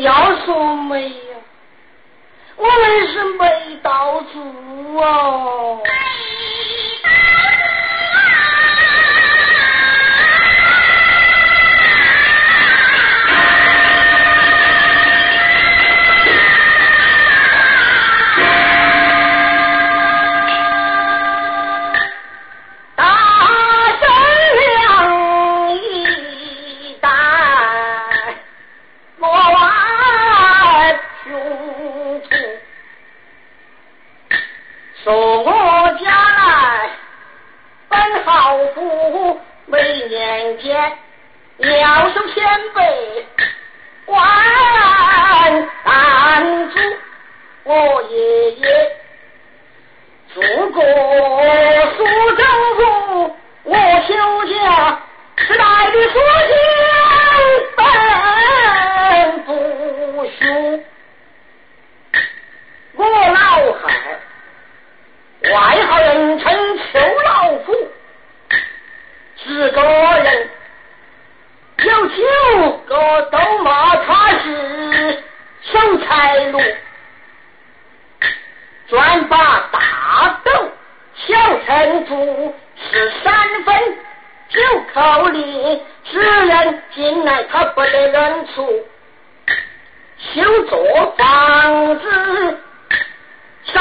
[0.00, 1.12] 要说没有
[2.56, 5.80] 我们是没到处哦。
[35.08, 35.50] 从我
[36.04, 36.90] 家来，
[37.88, 40.92] 本好福每年间，
[41.80, 43.26] 要受先辈
[44.04, 44.20] 关
[45.82, 46.78] 担主，
[47.64, 48.96] 我爷爷
[50.34, 50.42] 祖
[50.72, 50.82] 国。
[76.18, 76.58] 守财奴。
[78.88, 80.50] 专把大斗
[81.14, 82.54] 小城主
[82.90, 83.98] 是三分
[84.48, 84.60] 九
[84.94, 88.66] 口里只人进来他不得认出，
[90.18, 92.58] 修座房子
[93.72, 93.80] 在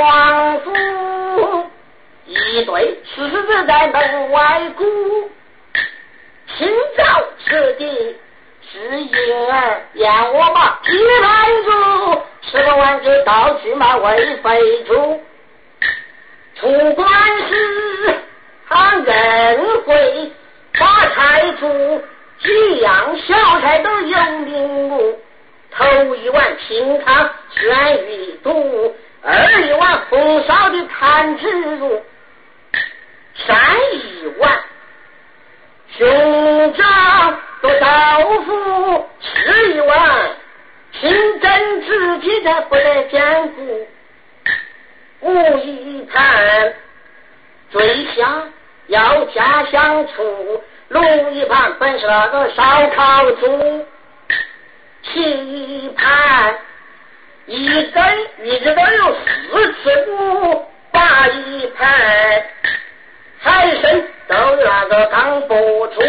[0.00, 1.70] 王府，
[2.26, 4.84] 一对狮子在门外鼓，
[6.56, 7.04] 清早
[7.44, 8.16] 此地
[8.94, 12.22] 是婴儿，让我把皮盘住。
[12.42, 15.20] 吃了碗就到去嘛，喂肥猪。
[16.54, 17.08] 出关
[17.48, 18.14] 时
[18.68, 20.32] 他认会
[20.78, 22.02] 把菜煮，
[22.38, 25.18] 几样小菜都有名目。
[25.72, 32.00] 头一碗清汤鲜鱼肚，二一碗红烧的坛子肉，
[33.44, 33.58] 三
[33.92, 34.60] 一碗
[35.98, 36.73] 熊
[37.94, 40.30] 做豆腐，吃一碗。
[41.00, 43.88] 清蒸自己的不得兼顾，
[45.20, 46.72] 五一盘
[47.70, 48.52] 最香
[48.86, 53.86] 要家乡醋，卤一盘本是那个烧烤猪，
[55.02, 56.58] 七盘
[57.46, 58.04] 一根
[58.44, 59.16] 一直都有
[59.50, 61.90] 四尺五，八一盘
[63.40, 66.00] 海参都有那个刚播出，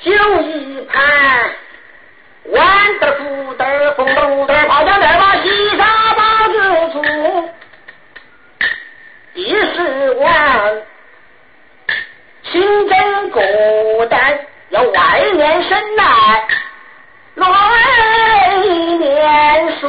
[0.00, 0.10] 九
[0.42, 1.52] 一盘。
[2.50, 7.50] 弯的福的风豆的泡椒面把西沙包子出，
[9.34, 10.82] 第十碗
[12.44, 16.48] 清蒸果蛋要外面生来，
[17.34, 19.88] 内面熟，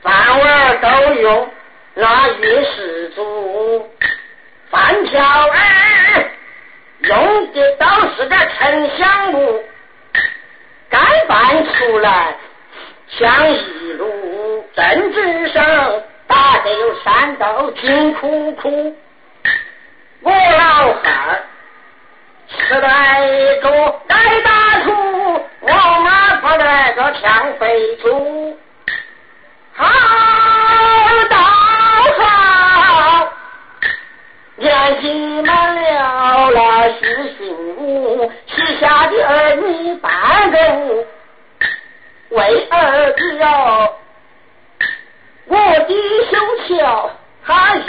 [0.00, 1.50] 饭碗都用
[1.92, 3.90] 那玉石煮，
[5.12, 6.30] 小儿
[7.00, 9.64] 用的都是个沉香木。
[10.88, 12.34] 干饭出来
[13.08, 15.64] 像一路正直上
[16.26, 18.96] 打得有三道金窟窟。
[20.22, 21.42] 我老汉儿
[22.48, 23.28] 吃来
[23.62, 24.92] 个该大厨，
[25.60, 25.70] 我
[26.04, 28.39] 妈不来个强肥猪。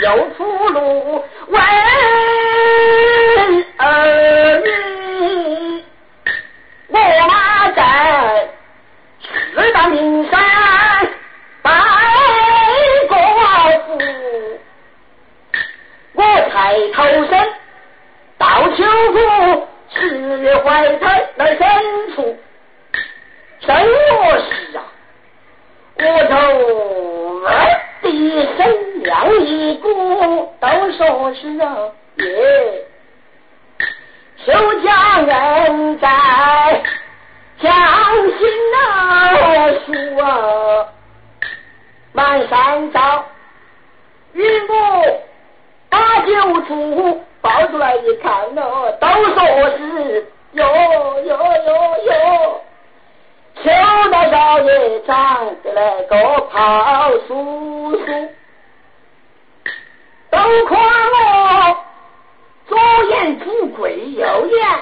[0.02, 1.60] 他又铺路，为
[3.76, 5.84] 儿女
[6.88, 8.48] 我妈在
[9.54, 10.40] 四大名山
[11.62, 11.70] 拜
[13.08, 13.16] 过
[13.86, 13.98] 父，
[16.14, 17.32] 我才投身
[18.38, 21.68] 到秋谷，十月怀胎来生
[22.16, 22.36] 出。
[23.60, 24.82] 真我是啊，
[25.94, 26.34] 我头
[27.46, 28.10] 二弟
[28.56, 28.60] 生
[29.12, 29.88] 两一个，
[30.58, 31.76] 都说是啊
[32.16, 32.86] 耶。
[34.46, 36.82] 邱家人在
[37.60, 37.70] 江
[38.38, 40.88] 心那树啊，
[42.14, 43.22] 满山找，
[44.32, 45.20] 与我
[45.90, 49.44] 把酒出，抱出来一看咯，都说
[49.76, 51.76] 是哟哟哟
[52.06, 52.60] 哟。
[53.62, 53.70] 邱
[54.10, 58.02] 大少爷长得来个胖叔叔，
[60.32, 61.76] 都夸我
[62.66, 62.78] 左
[63.10, 64.80] 眼主贵，右眼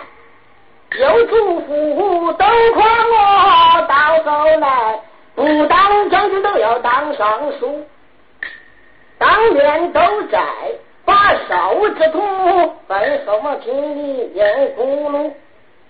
[1.00, 2.44] 又主富，都
[2.74, 5.00] 夸我到后来
[5.34, 7.84] 不当将军都要当尚书，
[9.18, 10.00] 当年都
[10.30, 10.40] 在
[11.04, 12.22] 把手之徒
[12.86, 15.32] 分什么听你念咕噜。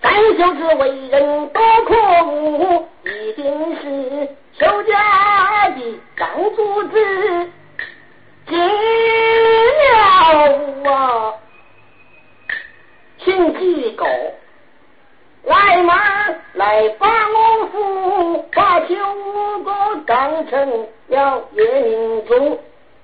[0.01, 4.27] 三秀子为人多可恶，一定是
[4.57, 7.51] 邱家的张主子
[8.47, 8.57] 今
[10.83, 11.33] 了屋啊！
[13.23, 14.05] 请几个
[15.43, 15.95] 来嘛，
[16.53, 18.95] 来帮我府把九
[19.63, 19.71] 个
[20.05, 22.59] 当成了夜明珠，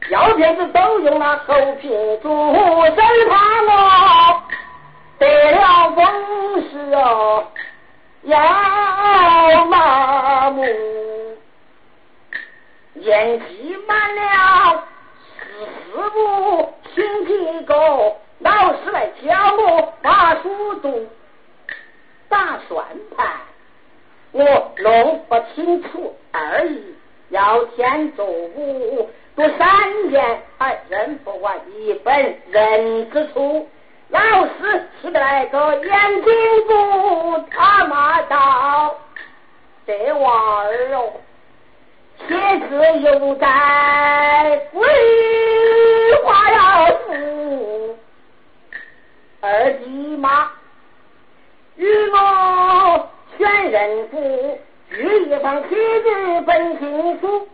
[0.10, 1.90] 药片子都用那后皮
[2.22, 2.30] 煮，
[2.86, 2.96] 生
[3.30, 4.44] 怕我
[5.20, 6.06] 得了风
[6.70, 7.46] 湿哦，
[8.24, 10.64] 要麻木。
[12.94, 14.84] 年纪满了
[15.40, 17.32] 四四五，请几
[17.66, 17.74] 个
[18.40, 19.94] 老师来教我
[20.48, 21.08] 把书读，
[22.30, 22.86] 打算
[23.16, 23.28] 盘，
[24.32, 26.96] 我弄不清楚而已。
[27.30, 33.68] 要先做五，读三年还认不完一本人之初。
[34.10, 36.34] 老师起得来个眼睛
[36.68, 38.96] 不，他骂道
[39.86, 41.12] ：“这娃儿哦，
[42.26, 42.34] 写
[42.70, 44.82] 字又在鬼
[46.24, 47.87] 话要富，
[49.50, 50.52] 二弟妈
[51.78, 54.60] 与我选人夫。”
[54.90, 57.48] 日一方妻子本幸福，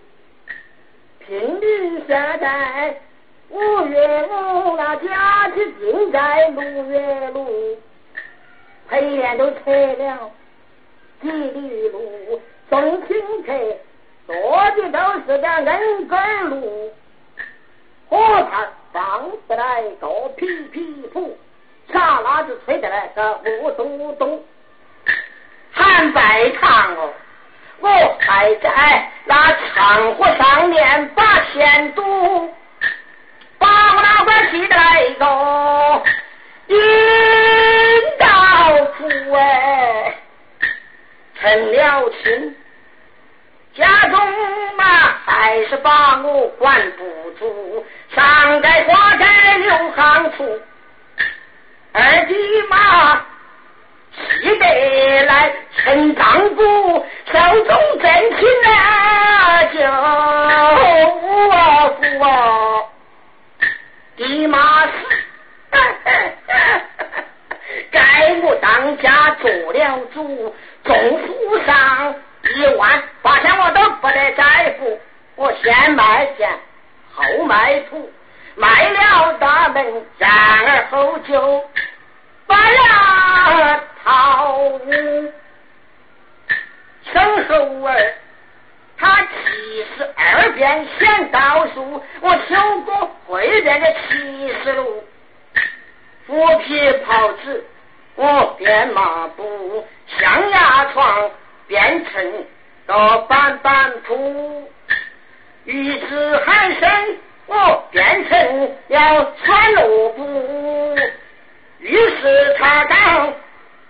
[1.19, 2.95] 聘礼下在
[3.50, 7.48] 五月五，那家期定在六月六，
[8.88, 10.31] 陪宴都撤了
[11.22, 13.54] 几里路，送亲客
[14.28, 14.36] 坐
[14.75, 16.92] 的都是个恩根路，
[18.10, 20.07] 火炭放得来个
[20.38, 21.31] 皮皮噗，
[21.94, 24.44] 茶那子吹得来个咕咚咚，
[25.72, 27.13] 喊在场哦。
[27.80, 32.54] 我还在那长河上面把钱赌，
[33.57, 36.04] 把我那块记得来个
[36.68, 36.78] 阴
[38.18, 40.16] 道夫哎，
[41.42, 42.56] 成了亲，
[43.75, 44.18] 家中
[44.78, 44.86] 嘛
[45.25, 47.86] 还是把我管不住，
[48.16, 49.25] 上街花街
[49.57, 50.62] 留行处，
[51.94, 52.34] 二弟
[52.69, 53.22] 妈。
[54.42, 54.66] 记得
[55.25, 62.84] 来称丈夫，手中真情啊，就啊夫啊，
[64.16, 64.92] 地马死，
[67.92, 70.95] 该我当家做了主，重
[71.25, 72.13] 负上
[72.56, 75.01] 一万八千我都不得在乎，
[75.36, 76.48] 我先卖钱
[77.13, 78.13] 后卖土，
[78.56, 80.31] 卖了大门，然
[80.68, 81.66] 而后就
[82.54, 83.84] 把了。
[84.04, 84.70] 好，
[87.12, 88.14] 生猴儿，
[88.98, 95.04] 他七十二变先倒数，我修过会变的七十路，
[96.28, 97.66] 虎皮袍子
[98.16, 99.88] 我变马步，
[100.19, 101.31] 象牙床
[101.68, 102.45] 变成
[102.86, 104.72] 个板板铺，
[105.66, 107.18] 玉子寒生
[107.48, 110.24] 我变成了穿萝卜，
[112.10, 113.33] 是他当。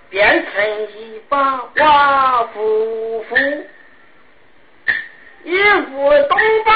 [0.09, 3.35] 变成一把瓦夫妇，
[5.43, 6.71] 一副东巴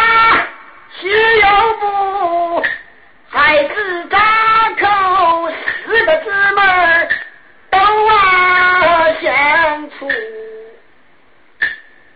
[1.00, 1.46] 西又
[1.80, 2.64] 不，
[3.30, 4.18] 孩子扎
[4.80, 5.52] 口
[5.86, 6.62] 四个姊妹
[7.70, 7.78] 都
[8.08, 10.10] 啊相处，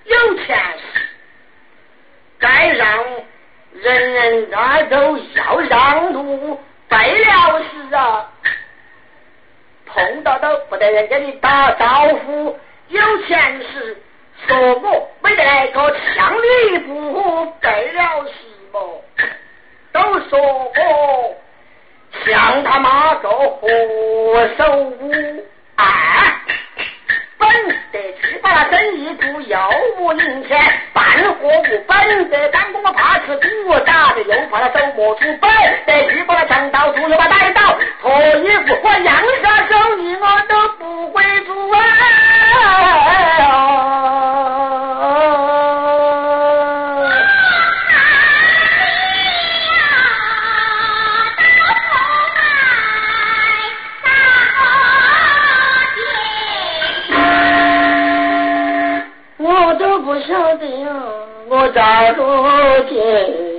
[0.06, 1.08] 有钱时
[2.40, 2.98] 该让
[3.74, 6.60] 人人那都要让路，
[6.90, 8.31] 背了时啊。
[10.02, 12.58] 碰到都不得人家你打招呼，
[12.90, 13.98] 有钱时
[14.48, 18.34] 说我没得来个强吕布背了什
[18.74, 19.04] 么，
[19.92, 21.36] 都说我
[22.26, 23.68] 像他妈个何
[24.58, 25.12] 首乌
[25.76, 25.86] 啊！
[27.38, 27.50] 本
[27.92, 29.60] 得去把那生意做，又
[30.00, 30.60] 无零钱，
[30.94, 31.04] 办
[31.36, 35.52] 货务本得干工，我怕吃苦，打的又怕他走磨出本
[35.86, 37.28] 得去把那强盗做，又把
[60.12, 60.90] 不晓得呀，
[61.48, 62.22] 我咋不
[62.94, 63.51] 见？